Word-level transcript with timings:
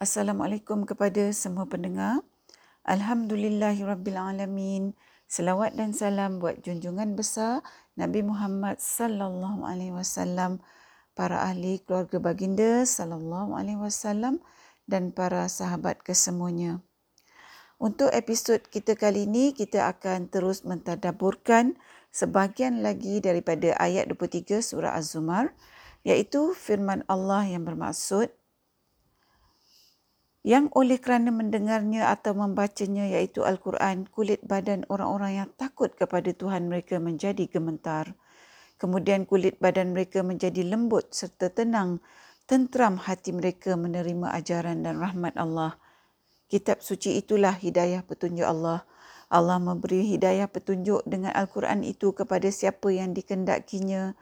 Assalamualaikum 0.00 0.88
kepada 0.88 1.28
semua 1.28 1.68
pendengar. 1.68 2.24
Alhamdulillahirabbilalamin. 2.88 4.96
Selawat 5.28 5.76
dan 5.76 5.92
salam 5.92 6.40
buat 6.40 6.64
junjungan 6.64 7.20
besar 7.20 7.60
Nabi 8.00 8.24
Muhammad 8.24 8.80
sallallahu 8.80 9.68
alaihi 9.68 9.92
wasallam, 9.92 10.64
para 11.12 11.44
ahli 11.44 11.84
keluarga 11.84 12.16
baginda 12.16 12.88
sallallahu 12.88 13.52
alaihi 13.52 13.76
wasallam 13.76 14.40
dan 14.88 15.12
para 15.12 15.44
sahabat 15.52 16.00
kesemuanya. 16.00 16.80
Untuk 17.76 18.08
episod 18.16 18.64
kita 18.72 18.96
kali 18.96 19.28
ini 19.28 19.52
kita 19.52 19.84
akan 19.84 20.32
terus 20.32 20.64
mentadaburkan 20.64 21.76
sebahagian 22.08 22.80
lagi 22.80 23.20
daripada 23.20 23.76
ayat 23.76 24.08
23 24.08 24.64
surah 24.64 24.96
Az-Zumar 24.96 25.52
iaitu 26.08 26.56
firman 26.56 27.04
Allah 27.04 27.44
yang 27.44 27.68
bermaksud 27.68 28.39
yang 30.40 30.72
oleh 30.72 30.96
kerana 30.96 31.28
mendengarnya 31.28 32.08
atau 32.08 32.32
membacanya 32.32 33.04
iaitu 33.04 33.44
Al-Quran, 33.44 34.08
kulit 34.08 34.40
badan 34.40 34.88
orang-orang 34.88 35.44
yang 35.44 35.50
takut 35.60 35.92
kepada 35.92 36.32
Tuhan 36.32 36.72
mereka 36.72 36.96
menjadi 36.96 37.44
gemetar. 37.44 38.16
Kemudian 38.80 39.28
kulit 39.28 39.60
badan 39.60 39.92
mereka 39.92 40.24
menjadi 40.24 40.64
lembut 40.64 41.12
serta 41.12 41.52
tenang, 41.52 42.00
tentram 42.48 42.96
hati 42.96 43.36
mereka 43.36 43.76
menerima 43.76 44.32
ajaran 44.32 44.80
dan 44.80 44.96
rahmat 44.96 45.36
Allah. 45.36 45.76
Kitab 46.48 46.80
suci 46.80 47.20
itulah 47.20 47.52
hidayah 47.60 48.00
petunjuk 48.00 48.48
Allah. 48.48 48.88
Allah 49.30 49.62
memberi 49.62 50.08
hidayah 50.08 50.48
petunjuk 50.50 51.04
dengan 51.06 51.30
Al-Quran 51.36 51.84
itu 51.84 52.16
kepada 52.16 52.48
siapa 52.48 52.90
yang 52.90 53.12
dikendakinya. 53.12 54.16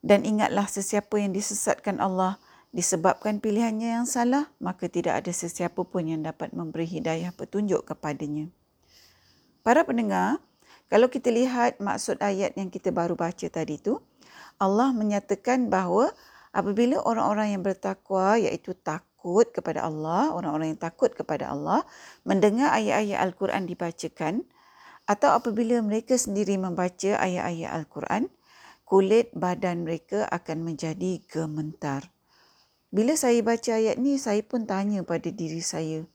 Dan 0.00 0.22
ingatlah 0.22 0.70
sesiapa 0.70 1.18
yang 1.18 1.34
disesatkan 1.34 1.98
Allah, 1.98 2.38
disebabkan 2.76 3.40
pilihannya 3.40 3.96
yang 3.96 4.04
salah, 4.04 4.52
maka 4.60 4.84
tidak 4.92 5.24
ada 5.24 5.32
sesiapa 5.32 5.80
pun 5.88 6.04
yang 6.04 6.20
dapat 6.20 6.52
memberi 6.52 6.84
hidayah 6.84 7.32
petunjuk 7.32 7.88
kepadanya. 7.88 8.52
Para 9.64 9.80
pendengar, 9.88 10.44
kalau 10.92 11.08
kita 11.08 11.32
lihat 11.32 11.80
maksud 11.80 12.20
ayat 12.20 12.52
yang 12.60 12.68
kita 12.68 12.92
baru 12.92 13.16
baca 13.16 13.48
tadi 13.48 13.80
itu, 13.80 13.96
Allah 14.60 14.92
menyatakan 14.92 15.72
bahawa 15.72 16.12
apabila 16.52 17.00
orang-orang 17.00 17.56
yang 17.56 17.64
bertakwa 17.64 18.36
iaitu 18.36 18.76
takut 18.76 19.48
kepada 19.56 19.88
Allah, 19.88 20.36
orang-orang 20.36 20.76
yang 20.76 20.80
takut 20.80 21.16
kepada 21.16 21.56
Allah, 21.56 21.80
mendengar 22.28 22.76
ayat-ayat 22.76 23.24
Al-Quran 23.24 23.64
dibacakan 23.64 24.44
atau 25.08 25.32
apabila 25.32 25.80
mereka 25.80 26.20
sendiri 26.20 26.60
membaca 26.60 27.16
ayat-ayat 27.18 27.72
Al-Quran, 27.72 28.28
kulit 28.84 29.32
badan 29.32 29.88
mereka 29.88 30.28
akan 30.28 30.60
menjadi 30.60 31.24
gementar. 31.26 32.15
Bila 32.96 33.12
saya 33.12 33.44
baca 33.44 33.76
ayat 33.76 34.00
ni, 34.00 34.16
saya 34.16 34.40
pun 34.40 34.64
tanya 34.64 35.04
pada 35.04 35.28
diri 35.28 35.60
saya, 35.60 36.08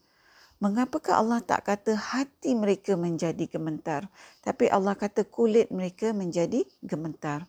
mengapakah 0.58 1.14
Allah 1.14 1.38
tak 1.38 1.70
kata 1.70 1.94
hati 1.94 2.58
mereka 2.58 2.98
menjadi 2.98 3.46
gementar, 3.46 4.10
tapi 4.42 4.66
Allah 4.66 4.98
kata 4.98 5.22
kulit 5.30 5.70
mereka 5.70 6.10
menjadi 6.10 6.66
gementar. 6.82 7.46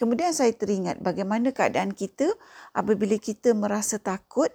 Kemudian 0.00 0.32
saya 0.32 0.56
teringat 0.56 1.04
bagaimana 1.04 1.52
keadaan 1.52 1.92
kita 1.92 2.32
apabila 2.72 3.20
kita 3.20 3.52
merasa 3.52 4.00
takut, 4.00 4.48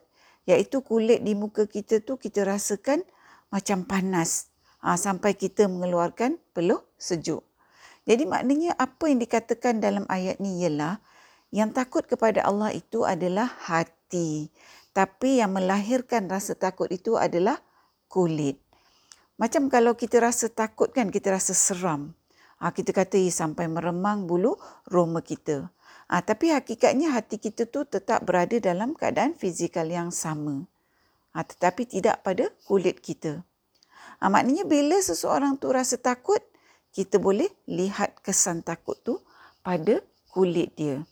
iaitu 0.49 0.81
kulit 0.81 1.21
di 1.21 1.37
muka 1.37 1.69
kita 1.69 2.01
tu 2.01 2.17
kita 2.17 2.41
rasakan 2.41 3.05
macam 3.53 3.85
panas 3.85 4.49
ha, 4.81 4.97
sampai 4.97 5.37
kita 5.37 5.69
mengeluarkan 5.69 6.41
peluh 6.57 6.81
sejuk. 6.97 7.45
Jadi 8.09 8.25
maknanya 8.25 8.73
apa 8.81 9.13
yang 9.13 9.21
dikatakan 9.21 9.77
dalam 9.77 10.09
ayat 10.09 10.41
ni 10.41 10.65
ialah 10.65 10.97
yang 11.55 11.71
takut 11.71 12.03
kepada 12.03 12.43
Allah 12.43 12.75
itu 12.75 13.07
adalah 13.07 13.47
hati. 13.63 14.51
Tapi 14.91 15.39
yang 15.39 15.55
melahirkan 15.55 16.27
rasa 16.27 16.51
takut 16.51 16.91
itu 16.91 17.15
adalah 17.15 17.63
kulit. 18.11 18.59
Macam 19.39 19.71
kalau 19.71 19.95
kita 19.95 20.19
rasa 20.19 20.51
takut 20.51 20.91
kan, 20.91 21.07
kita 21.07 21.31
rasa 21.31 21.55
seram. 21.55 22.11
Ha, 22.59 22.75
kita 22.75 22.91
kata 22.91 23.15
sampai 23.31 23.71
meremang 23.71 24.27
bulu 24.27 24.59
roma 24.91 25.23
kita. 25.23 25.71
Ha, 26.11 26.19
tapi 26.23 26.51
hakikatnya 26.51 27.15
hati 27.15 27.39
kita 27.39 27.67
tu 27.71 27.87
tetap 27.87 28.27
berada 28.27 28.59
dalam 28.59 28.91
keadaan 28.91 29.31
fizikal 29.31 29.87
yang 29.87 30.11
sama. 30.11 30.67
Ha, 31.31 31.43
tetapi 31.43 31.87
tidak 31.87 32.19
pada 32.19 32.51
kulit 32.67 32.99
kita. 32.99 33.43
Ha, 34.19 34.27
maknanya 34.27 34.67
bila 34.67 34.99
seseorang 34.99 35.55
tu 35.55 35.71
rasa 35.71 35.95
takut, 35.95 36.39
kita 36.91 37.15
boleh 37.15 37.47
lihat 37.67 38.19
kesan 38.23 38.59
takut 38.63 38.99
tu 39.03 39.19
pada 39.63 40.03
kulit 40.31 40.75
dia. 40.75 41.03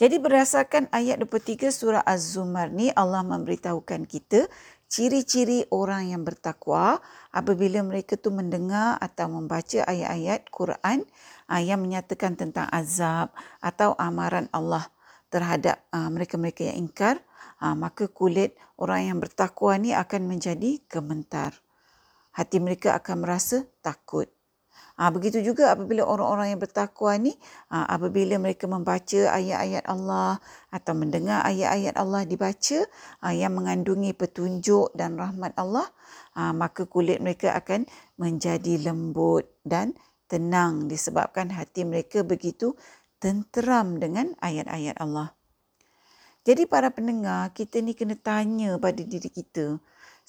Jadi 0.00 0.16
berdasarkan 0.16 0.88
ayat 0.96 1.20
23 1.20 1.68
surah 1.68 2.00
Az-Zumar 2.00 2.72
ni 2.72 2.88
Allah 2.96 3.20
memberitahukan 3.20 4.08
kita 4.08 4.48
ciri-ciri 4.88 5.68
orang 5.68 6.08
yang 6.16 6.24
bertakwa 6.24 7.04
apabila 7.28 7.84
mereka 7.84 8.16
tu 8.16 8.32
mendengar 8.32 8.96
atau 8.96 9.28
membaca 9.28 9.84
ayat-ayat 9.84 10.48
Quran 10.48 11.04
ah, 11.52 11.60
yang 11.60 11.84
menyatakan 11.84 12.32
tentang 12.32 12.64
azab 12.72 13.36
atau 13.60 13.92
amaran 14.00 14.48
Allah 14.56 14.88
terhadap 15.28 15.84
ah, 15.92 16.08
mereka-mereka 16.08 16.72
yang 16.72 16.88
ingkar 16.88 17.20
ah, 17.60 17.76
maka 17.76 18.08
kulit 18.08 18.56
orang 18.80 19.04
yang 19.04 19.18
bertakwa 19.20 19.76
ni 19.76 19.92
akan 19.92 20.24
menjadi 20.24 20.80
gementar. 20.88 21.52
Hati 22.32 22.56
mereka 22.56 22.96
akan 22.96 23.20
merasa 23.20 23.68
takut. 23.84 24.32
Ha, 25.00 25.08
begitu 25.08 25.40
juga 25.40 25.72
apabila 25.72 26.04
orang-orang 26.04 26.52
yang 26.52 26.60
bertakwa 26.60 27.16
ni 27.16 27.32
ha, 27.72 27.88
apabila 27.88 28.36
mereka 28.36 28.68
membaca 28.68 29.32
ayat-ayat 29.32 29.88
Allah 29.88 30.36
atau 30.68 30.92
mendengar 30.92 31.40
ayat-ayat 31.40 31.96
Allah 31.96 32.28
dibaca 32.28 32.84
ha, 33.24 33.32
yang 33.32 33.56
mengandungi 33.56 34.12
petunjuk 34.12 34.92
dan 34.92 35.16
rahmat 35.16 35.56
Allah 35.56 35.88
ha, 36.36 36.52
maka 36.52 36.84
kulit 36.84 37.16
mereka 37.24 37.56
akan 37.56 37.88
menjadi 38.20 38.76
lembut 38.92 39.48
dan 39.64 39.96
tenang 40.28 40.84
disebabkan 40.84 41.48
hati 41.48 41.88
mereka 41.88 42.20
begitu 42.20 42.76
tenteram 43.24 43.96
dengan 43.96 44.36
ayat-ayat 44.44 45.00
Allah. 45.00 45.32
Jadi 46.44 46.68
para 46.68 46.92
pendengar, 46.92 47.56
kita 47.56 47.80
ni 47.80 47.96
kena 47.96 48.20
tanya 48.20 48.76
pada 48.76 49.00
diri 49.00 49.32
kita 49.32 49.80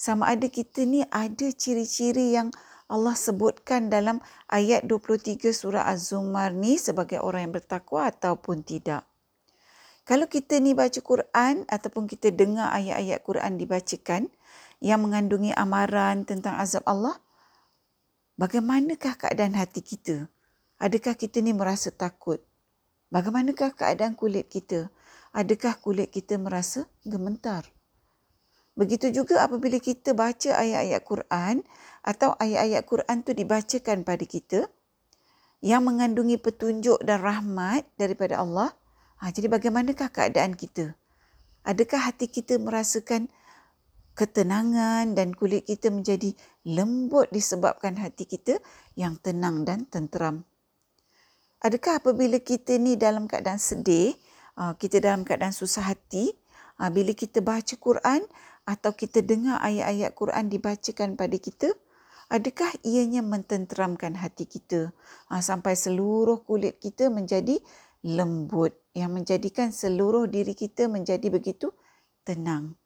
sama 0.01 0.33
ada 0.33 0.49
kita 0.49 0.81
ni 0.81 1.05
ada 1.13 1.47
ciri-ciri 1.53 2.33
yang 2.33 2.49
Allah 2.91 3.15
sebutkan 3.15 3.87
dalam 3.87 4.19
ayat 4.51 4.83
23 4.83 5.55
surah 5.55 5.87
Az-Zumar 5.87 6.51
ni 6.51 6.75
sebagai 6.75 7.23
orang 7.23 7.47
yang 7.47 7.55
bertakwa 7.55 8.11
ataupun 8.11 8.67
tidak. 8.67 9.07
Kalau 10.03 10.27
kita 10.27 10.59
ni 10.59 10.75
baca 10.75 10.99
Quran 10.99 11.63
ataupun 11.71 12.03
kita 12.03 12.35
dengar 12.35 12.67
ayat-ayat 12.75 13.23
Quran 13.23 13.55
dibacakan 13.55 14.27
yang 14.83 14.99
mengandungi 15.07 15.55
amaran 15.55 16.27
tentang 16.27 16.59
azab 16.59 16.83
Allah, 16.83 17.15
bagaimanakah 18.35 19.15
keadaan 19.15 19.55
hati 19.55 19.79
kita? 19.79 20.27
Adakah 20.75 21.15
kita 21.15 21.39
ni 21.39 21.55
merasa 21.55 21.95
takut? 21.95 22.43
Bagaimanakah 23.07 23.71
keadaan 23.71 24.19
kulit 24.19 24.51
kita? 24.51 24.91
Adakah 25.31 25.79
kulit 25.79 26.11
kita 26.11 26.35
merasa 26.35 26.91
gementar? 27.07 27.71
Begitu 28.75 29.11
juga 29.11 29.43
apabila 29.43 29.77
kita 29.77 30.15
baca 30.15 30.55
ayat-ayat 30.55 31.01
Quran 31.03 31.55
atau 32.01 32.33
ayat-ayat 32.39 32.83
Quran 32.87 33.17
tu 33.21 33.31
dibacakan 33.35 34.07
pada 34.07 34.25
kita 34.25 34.59
yang 35.61 35.85
mengandungi 35.85 36.41
petunjuk 36.41 36.97
dan 37.05 37.21
rahmat 37.21 37.85
daripada 37.99 38.41
Allah. 38.41 38.73
Ha, 39.21 39.29
jadi 39.29 39.51
bagaimanakah 39.51 40.09
keadaan 40.09 40.57
kita? 40.57 40.97
Adakah 41.61 42.09
hati 42.09 42.25
kita 42.25 42.57
merasakan 42.57 43.29
ketenangan 44.17 45.13
dan 45.13 45.37
kulit 45.37 45.69
kita 45.69 45.93
menjadi 45.93 46.33
lembut 46.65 47.29
disebabkan 47.29 48.01
hati 48.01 48.25
kita 48.25 48.57
yang 48.97 49.21
tenang 49.21 49.61
dan 49.61 49.85
tenteram? 49.85 50.41
Adakah 51.61 52.01
apabila 52.01 52.41
kita 52.41 52.81
ni 52.81 52.97
dalam 52.97 53.29
keadaan 53.29 53.61
sedih, 53.61 54.17
ha, 54.57 54.73
kita 54.73 54.97
dalam 54.97 55.21
keadaan 55.21 55.53
susah 55.53 55.93
hati, 55.93 56.33
ha, 56.81 56.89
bila 56.89 57.13
kita 57.13 57.45
baca 57.45 57.77
Quran, 57.77 58.25
atau 58.65 58.93
kita 58.93 59.25
dengar 59.25 59.57
ayat-ayat 59.59 60.11
Quran 60.13 60.45
dibacakan 60.47 61.09
pada 61.17 61.37
kita, 61.37 61.73
adakah 62.31 62.71
ianya 62.87 63.19
mententeramkan 63.19 64.15
hati 64.15 64.47
kita 64.47 64.95
ha, 65.27 65.43
sampai 65.43 65.75
seluruh 65.75 66.45
kulit 66.47 66.79
kita 66.79 67.11
menjadi 67.11 67.59
lembut 68.01 68.73
yang 68.95 69.13
menjadikan 69.13 69.69
seluruh 69.69 70.25
diri 70.25 70.57
kita 70.57 70.89
menjadi 70.89 71.27
begitu 71.29 71.69
tenang. 72.25 72.79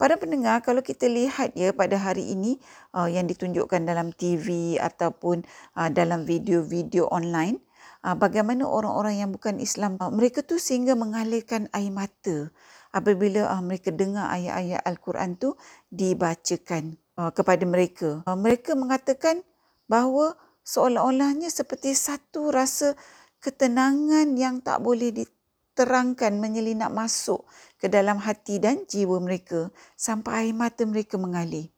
Para 0.00 0.16
pendengar, 0.16 0.64
kalau 0.64 0.80
kita 0.80 1.12
lihat 1.12 1.52
ya 1.52 1.76
pada 1.76 2.00
hari 2.00 2.32
ini 2.32 2.56
uh, 2.96 3.04
yang 3.04 3.28
ditunjukkan 3.28 3.84
dalam 3.84 4.16
TV 4.16 4.80
ataupun 4.80 5.44
uh, 5.76 5.92
dalam 5.92 6.24
video-video 6.24 7.04
online, 7.12 7.60
uh, 8.08 8.16
bagaimana 8.16 8.64
orang-orang 8.64 9.20
yang 9.20 9.28
bukan 9.28 9.60
Islam, 9.60 10.00
uh, 10.00 10.08
mereka 10.08 10.40
tu 10.40 10.56
sehingga 10.56 10.96
mengalirkan 10.96 11.68
air 11.76 11.92
mata 11.92 12.48
apabila 12.90 13.50
uh, 13.50 13.62
mereka 13.62 13.94
dengar 13.94 14.30
ayat-ayat 14.30 14.82
Al-Quran 14.82 15.38
tu 15.38 15.54
dibacakan 15.90 16.98
uh, 17.18 17.30
kepada 17.30 17.64
mereka. 17.66 18.22
Uh, 18.26 18.38
mereka 18.38 18.74
mengatakan 18.74 19.42
bahawa 19.86 20.34
seolah-olahnya 20.66 21.50
seperti 21.50 21.94
satu 21.94 22.50
rasa 22.54 22.94
ketenangan 23.40 24.36
yang 24.36 24.60
tak 24.60 24.82
boleh 24.84 25.26
terangkan 25.72 26.36
menyelinap 26.36 26.92
masuk 26.92 27.46
ke 27.80 27.88
dalam 27.88 28.20
hati 28.20 28.60
dan 28.60 28.84
jiwa 28.84 29.16
mereka 29.22 29.72
sampai 29.96 30.50
air 30.50 30.54
mata 30.54 30.84
mereka 30.84 31.16
mengalir. 31.16 31.72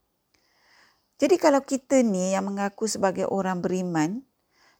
Jadi 1.22 1.38
kalau 1.38 1.62
kita 1.62 2.02
ni 2.02 2.34
yang 2.34 2.50
mengaku 2.50 2.90
sebagai 2.90 3.30
orang 3.30 3.62
beriman, 3.62 4.26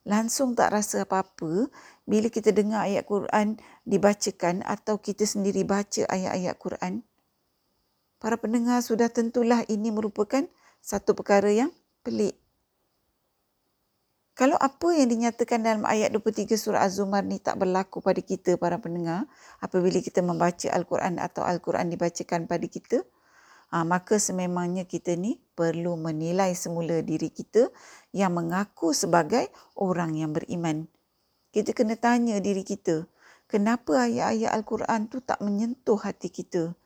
langsung 0.03 0.59
tak 0.59 0.75
rasa 0.75 1.07
apa-apa 1.07 1.71
bila 2.07 2.27
kita 2.27 2.51
dengar 2.51 2.91
ayat 2.91 3.07
Quran 3.07 3.59
dibacakan 3.87 4.67
atau 4.67 4.99
kita 4.99 5.23
sendiri 5.23 5.63
baca 5.63 6.07
ayat-ayat 6.11 6.55
Quran. 6.59 7.07
Para 8.19 8.39
pendengar 8.39 8.83
sudah 8.83 9.11
tentulah 9.11 9.67
ini 9.67 9.91
merupakan 9.91 10.47
satu 10.83 11.15
perkara 11.15 11.51
yang 11.51 11.71
pelik. 12.03 12.39
Kalau 14.33 14.57
apa 14.57 14.97
yang 14.97 15.13
dinyatakan 15.13 15.61
dalam 15.61 15.85
ayat 15.85 16.09
23 16.09 16.57
surah 16.57 16.83
Az-Zumar 16.89 17.21
ni 17.21 17.37
tak 17.37 17.61
berlaku 17.61 18.01
pada 18.01 18.19
kita 18.19 18.57
para 18.57 18.81
pendengar 18.81 19.29
apabila 19.61 20.01
kita 20.01 20.25
membaca 20.25 20.73
Al-Quran 20.73 21.21
atau 21.21 21.45
Al-Quran 21.45 21.93
dibacakan 21.93 22.49
pada 22.49 22.65
kita, 22.65 23.05
ha, 23.69 23.85
maka 23.85 24.17
sememangnya 24.17 24.89
kita 24.89 25.21
ni 25.21 25.37
perlu 25.53 26.01
menilai 26.01 26.57
semula 26.57 27.05
diri 27.05 27.29
kita 27.29 27.69
yang 28.13 28.37
mengaku 28.37 28.93
sebagai 28.93 29.49
orang 29.77 30.17
yang 30.17 30.37
beriman. 30.37 30.89
Kita 31.53 31.73
kena 31.77 31.97
tanya 31.97 32.41
diri 32.41 32.65
kita, 32.65 33.09
kenapa 33.49 34.09
ayat-ayat 34.09 34.53
Al-Quran 34.53 35.09
tu 35.13 35.21
tak 35.21 35.41
menyentuh 35.45 36.01
hati 36.01 36.33
kita? 36.33 36.77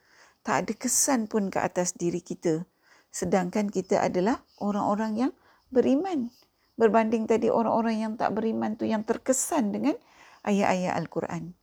Tak 0.46 0.55
ada 0.67 0.73
kesan 0.75 1.26
pun 1.26 1.50
ke 1.50 1.58
atas 1.58 1.94
diri 1.94 2.23
kita. 2.23 2.67
Sedangkan 3.11 3.70
kita 3.70 4.02
adalah 4.02 4.43
orang-orang 4.58 5.28
yang 5.28 5.32
beriman 5.70 6.31
berbanding 6.76 7.25
tadi 7.25 7.49
orang-orang 7.49 8.05
yang 8.05 8.12
tak 8.14 8.37
beriman 8.37 8.76
tu 8.76 8.84
yang 8.84 9.02
terkesan 9.02 9.72
dengan 9.72 9.96
ayat-ayat 10.44 10.93
Al-Quran. 10.94 11.56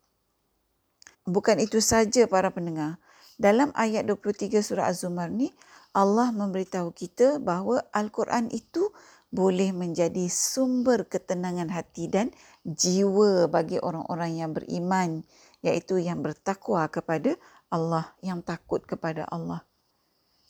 Bukan 1.24 1.62
itu 1.62 1.80
saja 1.80 2.28
para 2.28 2.52
pendengar. 2.52 3.00
Dalam 3.40 3.72
ayat 3.78 4.04
23 4.06 4.60
surah 4.60 4.92
Az-Zumar 4.92 5.32
ni, 5.32 5.54
Allah 5.94 6.34
memberitahu 6.34 6.92
kita 6.92 7.40
bahawa 7.40 7.86
Al-Quran 7.94 8.50
itu 8.52 8.92
boleh 9.34 9.74
menjadi 9.74 10.30
sumber 10.30 11.10
ketenangan 11.10 11.74
hati 11.74 12.06
dan 12.06 12.30
jiwa 12.62 13.50
bagi 13.50 13.82
orang-orang 13.82 14.38
yang 14.38 14.54
beriman 14.54 15.26
iaitu 15.66 15.98
yang 15.98 16.22
bertakwa 16.22 16.86
kepada 16.86 17.34
Allah, 17.74 18.14
yang 18.22 18.46
takut 18.46 18.86
kepada 18.86 19.26
Allah. 19.34 19.66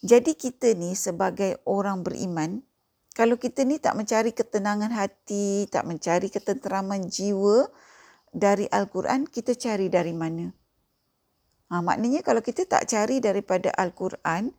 Jadi 0.04 0.36
kita 0.36 0.76
ni 0.76 1.00
sebagai 1.00 1.64
orang 1.64 2.04
beriman, 2.04 2.60
kalau 3.16 3.40
kita 3.40 3.64
ni 3.64 3.80
tak 3.80 3.96
mencari 3.96 4.36
ketenangan 4.36 4.92
hati, 4.92 5.64
tak 5.72 5.88
mencari 5.88 6.28
ketenteraman 6.28 7.08
jiwa 7.08 7.72
dari 8.36 8.68
Al-Quran, 8.68 9.32
kita 9.32 9.56
cari 9.56 9.88
dari 9.88 10.12
mana? 10.12 10.52
Ha, 11.72 11.80
maknanya 11.80 12.20
kalau 12.20 12.44
kita 12.44 12.68
tak 12.68 12.92
cari 12.92 13.24
daripada 13.24 13.72
Al-Quran 13.72 14.52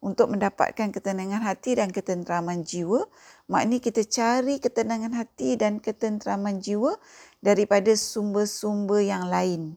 untuk 0.00 0.32
mendapatkan 0.32 0.88
ketenangan 0.96 1.44
hati 1.44 1.76
dan 1.76 1.92
ketenteraman 1.92 2.64
jiwa, 2.64 3.04
maknanya 3.52 3.80
kita 3.84 4.02
cari 4.08 4.56
ketenangan 4.56 5.12
hati 5.12 5.60
dan 5.60 5.76
ketenteraman 5.76 6.64
jiwa 6.64 6.96
daripada 7.44 7.92
sumber-sumber 7.92 9.04
yang 9.04 9.28
lain. 9.28 9.76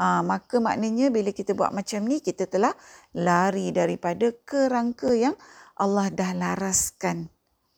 Ha, 0.00 0.24
maka 0.24 0.56
maknanya 0.56 1.12
bila 1.12 1.36
kita 1.36 1.52
buat 1.52 1.68
macam 1.76 2.08
ni, 2.08 2.24
kita 2.24 2.48
telah 2.48 2.72
lari 3.12 3.68
daripada 3.76 4.32
kerangka 4.48 5.12
yang 5.12 5.36
Allah 5.76 6.08
dah 6.08 6.32
laraskan 6.32 7.28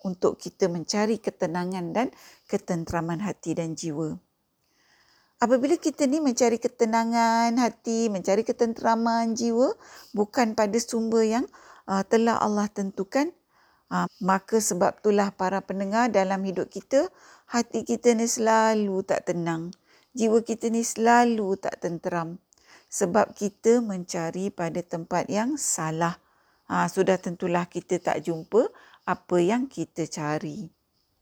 untuk 0.07 0.39
kita 0.39 0.71
mencari 0.71 1.19
ketenangan 1.19 1.91
dan 1.91 2.07
ketenteraman 2.47 3.19
hati 3.19 3.59
dan 3.59 3.75
jiwa. 3.75 4.15
Apabila 5.45 5.77
kita 5.77 6.09
ni 6.09 6.25
mencari 6.25 6.57
ketenangan 6.57 7.53
hati, 7.61 8.09
mencari 8.09 8.49
ketenteraman 8.49 9.37
jiwa 9.37 9.77
bukan 10.17 10.57
pada 10.57 10.81
sumber 10.81 11.21
yang 11.21 11.45
uh, 11.85 12.01
telah 12.01 12.41
Allah 12.41 12.65
tentukan, 12.73 13.29
uh, 13.93 14.09
maka 14.25 14.57
sebab 14.57 15.05
itulah 15.05 15.37
para 15.37 15.61
pendengar 15.61 16.09
dalam 16.09 16.41
hidup 16.49 16.73
kita, 16.73 17.13
hati 17.45 17.85
kita 17.85 18.17
ni 18.17 18.25
selalu 18.25 19.05
tak 19.05 19.29
tenang. 19.29 19.69
Jiwa 20.17 20.41
kita 20.41 20.73
ni 20.73 20.81
selalu 20.81 21.61
tak 21.61 21.77
tenteram. 21.77 22.41
Sebab 22.89 23.37
kita 23.37 23.85
mencari 23.85 24.49
pada 24.49 24.81
tempat 24.81 25.29
yang 25.29 25.61
salah. 25.61 26.17
Ha, 26.73 26.89
sudah 26.89 27.21
tentulah 27.21 27.69
kita 27.69 28.01
tak 28.01 28.25
jumpa 28.25 28.73
apa 29.05 29.37
yang 29.45 29.69
kita 29.69 30.09
cari. 30.09 30.73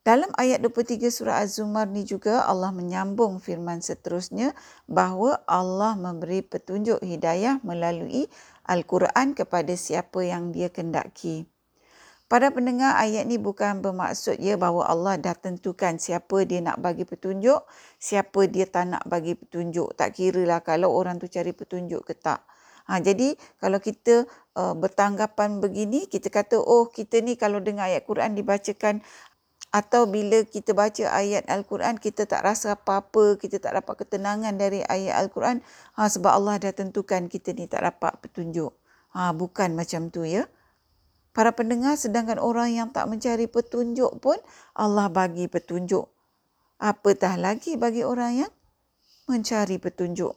Dalam 0.03 0.35
ayat 0.35 0.59
23 0.59 1.15
surah 1.15 1.47
Az-Zumar 1.47 1.87
ni 1.87 2.03
juga 2.03 2.43
Allah 2.43 2.75
menyambung 2.75 3.39
firman 3.39 3.79
seterusnya 3.79 4.51
bahawa 4.91 5.47
Allah 5.47 5.95
memberi 5.95 6.43
petunjuk 6.43 6.99
hidayah 7.07 7.63
melalui 7.63 8.27
Al-Quran 8.67 9.39
kepada 9.39 9.71
siapa 9.79 10.27
yang 10.27 10.51
dia 10.51 10.75
kendaki. 10.75 11.47
Pada 12.27 12.51
pendengar 12.51 12.99
ayat 12.99 13.31
ni 13.31 13.39
bukan 13.39 13.79
bermaksud 13.79 14.43
ya 14.43 14.59
bahawa 14.59 14.91
Allah 14.91 15.23
dah 15.23 15.39
tentukan 15.39 16.03
siapa 16.03 16.51
dia 16.51 16.59
nak 16.59 16.83
bagi 16.83 17.07
petunjuk, 17.07 17.63
siapa 18.03 18.51
dia 18.51 18.67
tak 18.67 18.91
nak 18.91 19.07
bagi 19.07 19.39
petunjuk. 19.39 19.95
Tak 19.95 20.19
kira 20.19 20.43
lah 20.43 20.67
kalau 20.67 20.91
orang 20.91 21.23
tu 21.23 21.31
cari 21.31 21.55
petunjuk 21.55 22.03
ke 22.03 22.19
tak. 22.19 22.43
Ha, 22.91 22.99
jadi 22.99 23.39
kalau 23.63 23.79
kita 23.79 24.27
uh, 24.59 24.75
bertanggapan 24.75 25.63
begini, 25.63 26.11
kita 26.11 26.27
kata 26.27 26.59
oh 26.59 26.91
kita 26.91 27.23
ni 27.23 27.39
kalau 27.39 27.63
dengar 27.63 27.87
ayat 27.87 28.03
Quran 28.03 28.35
dibacakan 28.35 29.07
atau 29.73 30.05
bila 30.05 30.45
kita 30.45 30.77
baca 30.77 31.09
ayat 31.09 31.49
Al-Quran 31.49 31.97
kita 31.97 32.29
tak 32.29 32.45
rasa 32.45 32.77
apa-apa, 32.77 33.41
kita 33.41 33.57
tak 33.57 33.73
dapat 33.73 34.05
ketenangan 34.05 34.53
dari 34.61 34.85
ayat 34.85 35.17
Al-Quran 35.17 35.65
ha, 35.97 36.13
sebab 36.13 36.29
Allah 36.29 36.61
dah 36.61 36.77
tentukan 36.77 37.25
kita 37.33 37.57
ni 37.57 37.65
tak 37.65 37.89
dapat 37.89 38.21
petunjuk. 38.21 38.77
Ha, 39.17 39.33
bukan 39.33 39.73
macam 39.73 40.13
tu 40.13 40.29
ya. 40.29 40.45
Para 41.33 41.57
pendengar 41.57 41.97
sedangkan 41.97 42.37
orang 42.37 42.77
yang 42.77 42.89
tak 42.93 43.09
mencari 43.09 43.49
petunjuk 43.49 44.21
pun 44.21 44.37
Allah 44.77 45.09
bagi 45.09 45.49
petunjuk. 45.49 46.05
Apatah 46.77 47.41
lagi 47.41 47.81
bagi 47.81 48.05
orang 48.05 48.45
yang 48.45 48.53
mencari 49.25 49.81
petunjuk. 49.81 50.37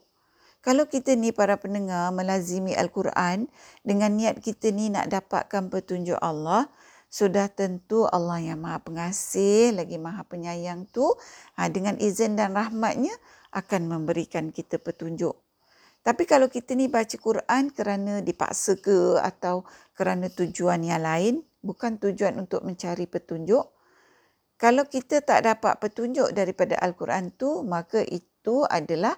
Kalau 0.64 0.88
kita 0.88 1.14
ni 1.14 1.36
para 1.36 1.60
pendengar 1.60 2.10
melazimi 2.16 2.72
Al-Quran 2.72 3.52
dengan 3.84 4.16
niat 4.16 4.40
kita 4.40 4.72
ni 4.72 4.90
nak 4.90 5.12
dapatkan 5.12 5.68
petunjuk 5.68 6.18
Allah, 6.18 6.72
sudah 7.16 7.48
tentu 7.48 8.04
Allah 8.12 8.44
yang 8.44 8.60
maha 8.60 8.84
pengasih 8.84 9.72
lagi 9.72 9.96
maha 9.96 10.28
penyayang 10.28 10.84
tu 10.92 11.16
ha, 11.56 11.72
dengan 11.72 11.96
izin 11.96 12.36
dan 12.36 12.52
rahmatnya 12.52 13.16
akan 13.56 13.88
memberikan 13.88 14.52
kita 14.52 14.76
petunjuk. 14.84 15.32
Tapi 16.04 16.28
kalau 16.28 16.52
kita 16.52 16.76
ni 16.76 16.92
baca 16.92 17.16
Quran 17.16 17.72
kerana 17.72 18.20
dipaksa 18.20 18.76
ke 18.84 19.16
atau 19.24 19.64
kerana 19.96 20.28
tujuan 20.28 20.84
yang 20.84 21.08
lain, 21.08 21.40
bukan 21.64 21.98
tujuan 22.04 22.36
untuk 22.36 22.68
mencari 22.68 23.08
petunjuk, 23.08 23.64
kalau 24.60 24.84
kita 24.84 25.24
tak 25.24 25.48
dapat 25.48 25.80
petunjuk 25.80 26.36
daripada 26.36 26.76
Al-Quran 26.84 27.32
tu, 27.40 27.64
maka 27.64 28.04
itu 28.04 28.68
adalah 28.68 29.16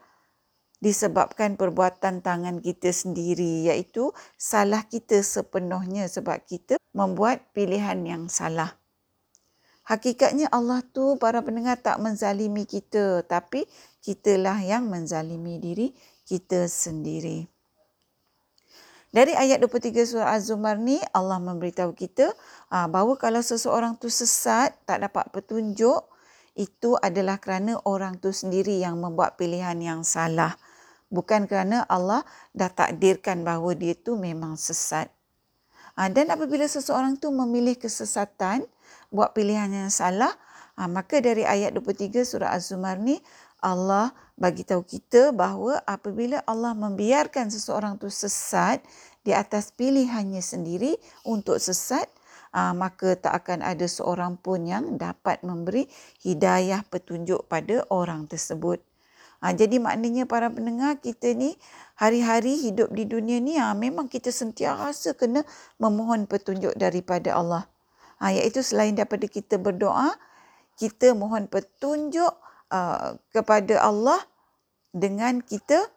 disebabkan 0.77 1.57
perbuatan 1.57 2.21
tangan 2.21 2.61
kita 2.61 2.93
sendiri 2.93 3.69
iaitu 3.71 4.13
salah 4.37 4.85
kita 4.85 5.25
sepenuhnya 5.25 6.05
sebab 6.05 6.45
kita 6.45 6.77
membuat 6.93 7.41
pilihan 7.53 7.97
yang 8.05 8.23
salah. 8.29 8.77
Hakikatnya 9.87 10.51
Allah 10.51 10.83
tu 10.83 11.15
para 11.15 11.39
pendengar 11.39 11.79
tak 11.79 12.03
menzalimi 12.03 12.67
kita 12.67 13.23
tapi 13.23 13.63
kitalah 14.03 14.59
yang 14.59 14.91
menzalimi 14.91 15.63
diri 15.63 15.95
kita 16.27 16.67
sendiri. 16.67 17.47
Dari 19.07 19.31
ayat 19.31 19.63
23 19.63 20.03
surah 20.03 20.35
Az-Zumar 20.35 20.75
ni 20.75 20.99
Allah 21.15 21.39
memberitahu 21.39 21.95
kita 21.95 22.35
ah, 22.67 22.91
bahawa 22.91 23.15
kalau 23.15 23.39
seseorang 23.39 23.95
tu 23.95 24.11
sesat 24.11 24.75
tak 24.83 25.07
dapat 25.07 25.31
petunjuk 25.31 26.03
itu 26.57 26.97
adalah 26.97 27.37
kerana 27.37 27.77
orang 27.85 28.17
tu 28.17 28.33
sendiri 28.33 28.81
yang 28.81 28.97
membuat 28.97 29.37
pilihan 29.37 29.77
yang 29.77 30.01
salah 30.01 30.57
bukan 31.07 31.47
kerana 31.47 31.87
Allah 31.87 32.23
dah 32.51 32.71
takdirkan 32.71 33.43
bahawa 33.47 33.75
dia 33.75 33.95
tu 33.95 34.19
memang 34.19 34.59
sesat. 34.59 35.07
Ha, 35.97 36.13
dan 36.13 36.29
apabila 36.29 36.67
seseorang 36.69 37.17
tu 37.17 37.33
memilih 37.33 37.73
kesesatan, 37.73 38.67
buat 39.09 39.33
pilihan 39.33 39.71
yang 39.71 39.89
salah, 39.89 40.29
ha, 40.77 40.85
maka 40.85 41.23
dari 41.23 41.41
ayat 41.47 41.73
23 41.73 42.21
surah 42.21 42.53
Az-Zumar 42.53 43.01
ni 43.01 43.17
Allah 43.57 44.13
bagi 44.37 44.61
tahu 44.61 44.85
kita 44.85 45.33
bahawa 45.33 45.81
apabila 45.89 46.45
Allah 46.45 46.77
membiarkan 46.77 47.49
seseorang 47.49 47.97
tu 47.97 48.13
sesat 48.13 48.85
di 49.25 49.33
atas 49.33 49.73
pilihannya 49.73 50.43
sendiri 50.45 50.93
untuk 51.25 51.57
sesat, 51.57 52.05
maka 52.53 53.17
tak 53.19 53.43
akan 53.43 53.65
ada 53.65 53.85
seorang 53.85 54.39
pun 54.39 54.63
yang 54.63 54.95
dapat 54.95 55.43
memberi 55.43 55.89
hidayah 56.23 56.85
petunjuk 56.87 57.47
pada 57.51 57.83
orang 57.91 58.29
tersebut. 58.29 58.79
Ha, 59.37 59.53
jadi 59.53 59.77
maknanya 59.77 60.25
para 60.25 60.49
pendengar 60.49 60.97
kita 60.97 61.37
ni 61.37 61.53
hari-hari 61.93 62.57
hidup 62.57 62.89
di 62.89 63.05
dunia 63.05 63.37
ni 63.37 63.53
ha, 63.61 63.77
memang 63.77 64.09
kita 64.09 64.33
sentiasa 64.33 65.13
kena 65.13 65.45
memohon 65.77 66.25
petunjuk 66.25 66.73
daripada 66.73 67.37
Allah. 67.37 67.69
Ha, 68.17 68.33
iaitu 68.33 68.65
selain 68.65 68.97
daripada 68.97 69.29
kita 69.29 69.61
berdoa, 69.61 70.17
kita 70.77 71.13
mohon 71.13 71.45
petunjuk 71.49 72.33
uh, 72.69 73.17
kepada 73.33 73.81
Allah 73.81 74.21
dengan 74.93 75.41
kita 75.41 75.89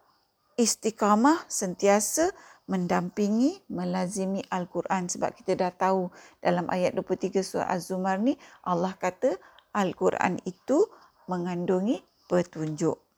istiqamah 0.61 1.49
sentiasa 1.49 2.33
mendampingi, 2.71 3.67
melazimi 3.67 4.47
Al-Quran 4.47 5.11
sebab 5.11 5.35
kita 5.35 5.59
dah 5.59 5.75
tahu 5.75 6.07
dalam 6.39 6.71
ayat 6.71 6.95
23 6.95 7.43
surah 7.43 7.67
Az-Zumar 7.67 8.23
ni 8.23 8.39
Allah 8.63 8.95
kata 8.95 9.35
Al-Quran 9.75 10.39
itu 10.47 10.87
mengandungi 11.27 11.99
petunjuk. 12.31 13.10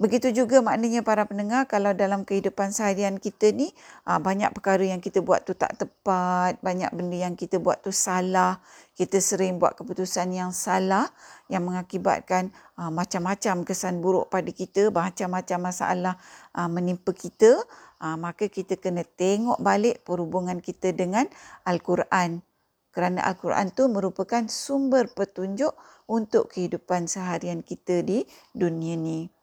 Begitu 0.00 0.32
juga 0.32 0.64
maknanya 0.64 1.04
para 1.04 1.28
pendengar 1.28 1.68
kalau 1.68 1.92
dalam 1.92 2.24
kehidupan 2.24 2.72
seharian 2.72 3.20
kita 3.20 3.52
ni 3.52 3.68
ah, 4.08 4.16
banyak 4.16 4.48
perkara 4.56 4.80
yang 4.80 5.04
kita 5.04 5.20
buat 5.20 5.44
tu 5.44 5.52
tak 5.52 5.76
tepat, 5.76 6.56
banyak 6.64 6.88
benda 6.96 7.28
yang 7.28 7.36
kita 7.36 7.60
buat 7.60 7.84
tu 7.84 7.92
salah, 7.92 8.56
kita 8.96 9.20
sering 9.20 9.60
buat 9.60 9.76
keputusan 9.76 10.32
yang 10.32 10.48
salah 10.56 11.12
yang 11.52 11.68
mengakibatkan 11.68 12.56
ah, 12.80 12.88
macam-macam 12.88 13.68
kesan 13.68 14.00
buruk 14.00 14.32
pada 14.32 14.48
kita, 14.48 14.88
macam-macam 14.88 15.58
masalah 15.60 16.14
ah, 16.56 16.72
menimpa 16.72 17.12
kita, 17.12 17.60
maka 18.02 18.50
kita 18.50 18.74
kena 18.82 19.06
tengok 19.06 19.62
balik 19.62 20.02
perhubungan 20.02 20.58
kita 20.58 20.90
dengan 20.90 21.22
Al-Quran. 21.62 22.42
Kerana 22.90 23.22
Al-Quran 23.30 23.70
tu 23.70 23.86
merupakan 23.86 24.42
sumber 24.50 25.06
petunjuk 25.06 25.70
untuk 26.10 26.50
kehidupan 26.50 27.06
seharian 27.06 27.62
kita 27.62 28.02
di 28.02 28.26
dunia 28.50 28.98
ni. 28.98 29.41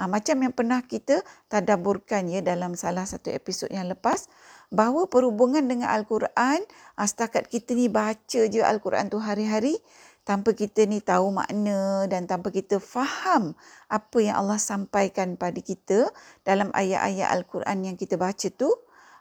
Ha, 0.00 0.08
macam 0.08 0.40
yang 0.40 0.56
pernah 0.56 0.80
kita 0.80 1.20
tadaburkan 1.52 2.24
ya 2.24 2.40
dalam 2.40 2.72
salah 2.72 3.04
satu 3.04 3.28
episod 3.28 3.68
yang 3.68 3.84
lepas 3.84 4.32
bahawa 4.72 5.04
perhubungan 5.12 5.60
dengan 5.68 5.92
Al-Quran 5.92 6.64
ha, 6.96 7.04
setakat 7.04 7.52
kita 7.52 7.76
ni 7.76 7.92
baca 7.92 8.48
je 8.48 8.64
Al-Quran 8.64 9.12
tu 9.12 9.20
hari-hari 9.20 9.76
tanpa 10.24 10.56
kita 10.56 10.88
ni 10.88 11.04
tahu 11.04 11.36
makna 11.36 12.08
dan 12.08 12.24
tanpa 12.24 12.48
kita 12.48 12.80
faham 12.80 13.52
apa 13.92 14.18
yang 14.24 14.40
Allah 14.40 14.56
sampaikan 14.56 15.36
pada 15.36 15.60
kita 15.60 16.08
dalam 16.48 16.72
ayat-ayat 16.72 17.28
Al-Quran 17.36 17.92
yang 17.92 17.96
kita 18.00 18.16
baca 18.16 18.48
tu 18.48 18.72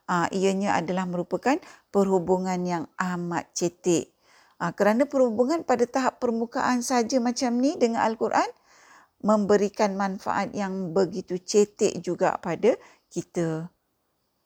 ha, 0.08 0.32
ianya 0.32 0.80
adalah 0.80 1.04
merupakan 1.04 1.60
perhubungan 1.92 2.64
yang 2.64 2.84
amat 2.96 3.52
cetek. 3.52 4.16
Ha, 4.64 4.72
kerana 4.72 5.04
perhubungan 5.12 5.68
pada 5.68 5.84
tahap 5.84 6.24
permukaan 6.24 6.88
saja 6.88 7.20
macam 7.20 7.60
ni 7.60 7.76
dengan 7.76 8.08
Al-Quran 8.08 8.48
memberikan 9.20 9.96
manfaat 10.00 10.56
yang 10.56 10.96
begitu 10.96 11.40
cetek 11.40 12.00
juga 12.00 12.40
pada 12.40 12.76
kita. 13.12 13.68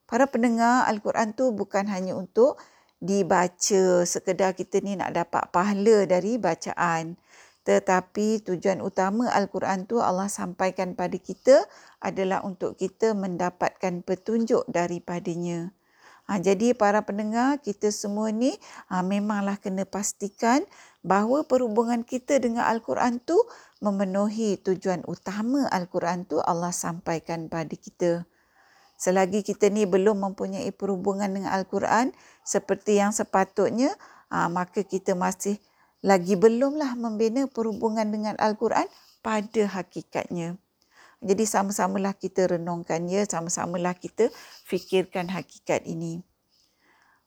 Para 0.09 0.25
pendengar, 0.29 0.85
Al-Quran 0.89 1.33
tu 1.33 1.53
bukan 1.53 1.89
hanya 1.89 2.13
untuk 2.17 2.61
dibaca 3.03 4.07
sekedar 4.07 4.55
kita 4.55 4.79
ni 4.79 4.95
nak 4.95 5.11
dapat 5.11 5.49
pahala 5.51 6.07
dari 6.07 6.39
bacaan. 6.39 7.19
Tetapi 7.63 8.43
tujuan 8.43 8.83
utama 8.83 9.31
Al-Quran 9.31 9.87
tu 9.87 10.03
Allah 10.03 10.27
sampaikan 10.27 10.99
pada 10.99 11.15
kita 11.15 11.63
adalah 12.03 12.43
untuk 12.43 12.75
kita 12.75 13.15
mendapatkan 13.15 14.03
petunjuk 14.03 14.67
daripadanya. 14.67 15.71
Ha, 16.23 16.39
jadi 16.39 16.71
para 16.71 17.03
pendengar, 17.03 17.59
kita 17.59 17.91
semua 17.91 18.31
ni 18.31 18.55
ha, 18.87 19.03
memanglah 19.03 19.59
kena 19.59 19.83
pastikan 19.83 20.63
bahawa 21.03 21.43
perhubungan 21.43 22.07
kita 22.07 22.39
dengan 22.39 22.63
Al-Quran 22.63 23.19
tu 23.19 23.35
memenuhi 23.83 24.55
tujuan 24.63 25.03
utama 25.03 25.67
Al-Quran 25.67 26.23
tu 26.23 26.39
Allah 26.39 26.71
sampaikan 26.71 27.51
pada 27.51 27.75
kita. 27.75 28.23
Selagi 28.95 29.43
kita 29.43 29.67
ni 29.67 29.83
belum 29.83 30.23
mempunyai 30.23 30.71
perhubungan 30.71 31.27
dengan 31.27 31.51
Al-Quran 31.51 32.15
seperti 32.47 33.03
yang 33.03 33.11
sepatutnya, 33.11 33.91
ha, 34.31 34.47
maka 34.47 34.87
kita 34.87 35.19
masih 35.19 35.59
lagi 35.99 36.39
belumlah 36.39 36.95
membina 36.95 37.43
perhubungan 37.51 38.07
dengan 38.07 38.39
Al-Quran 38.39 38.87
pada 39.19 39.61
hakikatnya. 39.67 40.55
Jadi 41.23 41.43
sama-samalah 41.43 42.15
kita 42.15 42.55
renungkan 42.55 43.07
ya, 43.07 43.27
sama-samalah 43.27 43.95
kita 43.95 44.31
fikirkan 44.67 45.27
hakikat 45.31 45.83
ini. 45.83 46.23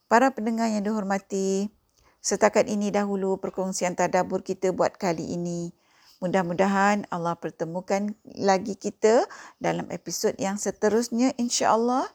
Para 0.09 0.33
pendengar 0.33 0.69
yang 0.69 0.85
dihormati, 0.85 1.73
setakat 2.21 2.69
ini 2.69 2.93
dahulu 2.93 3.41
perkongsian 3.41 3.97
tadabur 3.97 4.45
kita 4.45 4.73
buat 4.73 4.97
kali 4.97 5.37
ini. 5.37 5.73
Mudah-mudahan 6.17 7.05
Allah 7.13 7.37
pertemukan 7.37 8.17
lagi 8.25 8.73
kita 8.73 9.29
dalam 9.61 9.85
episod 9.93 10.33
yang 10.41 10.57
seterusnya 10.57 11.37
insya-Allah. 11.37 12.09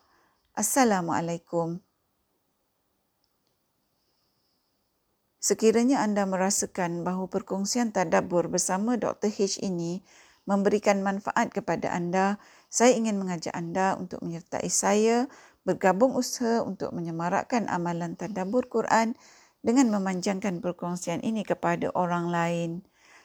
Assalamualaikum. 0.57 1.77
Sekiranya 5.37 6.01
anda 6.01 6.25
merasakan 6.25 7.05
bahawa 7.05 7.29
perkongsian 7.29 7.93
tadabbur 7.93 8.49
bersama 8.49 8.97
Dr. 8.97 9.29
H 9.29 9.61
ini 9.61 10.01
memberikan 10.49 11.05
manfaat 11.05 11.53
kepada 11.53 11.93
anda, 11.93 12.41
saya 12.73 12.97
ingin 12.97 13.21
mengajak 13.21 13.53
anda 13.53 13.93
untuk 14.01 14.25
menyertai 14.25 14.69
saya 14.73 15.29
bergabung 15.61 16.17
usaha 16.17 16.65
untuk 16.65 16.89
menyemarakkan 16.97 17.69
amalan 17.69 18.17
tadabbur 18.17 18.65
Quran 18.65 19.13
dengan 19.61 19.93
memanjangkan 19.93 20.57
perkongsian 20.57 21.21
ini 21.21 21.45
kepada 21.45 21.93
orang 21.93 22.33
lain. 22.33 22.71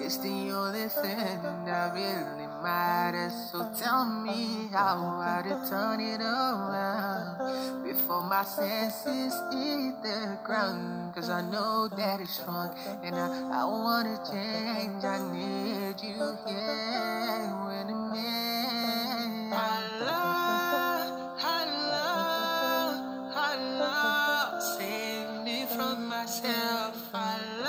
It's 0.00 0.18
the 0.18 0.50
only 0.50 0.88
thing 0.88 1.38
that 1.66 1.94
really 1.94 2.46
matters. 2.62 3.32
So 3.50 3.70
tell 3.78 4.04
me 4.04 4.68
how 4.72 5.20
I 5.20 5.42
turn 5.68 6.00
it 6.00 6.20
around 6.20 7.84
before 7.84 8.22
my 8.22 8.44
senses 8.44 9.34
hit 9.52 10.02
the 10.02 10.38
ground. 10.44 11.14
Cause 11.14 11.30
I 11.30 11.42
know 11.42 11.88
that 11.96 12.20
it's 12.20 12.40
wrong 12.46 12.76
and 13.02 13.14
I, 13.14 13.62
I 13.62 13.64
wanna 13.64 14.18
change. 14.30 15.04
I 15.04 15.18
need 15.32 16.00
you 16.02 16.36
here 16.46 17.52
with 17.66 17.88
me. 18.12 18.28
I 19.54 19.92
myself. 26.22 27.10
I 27.12 27.61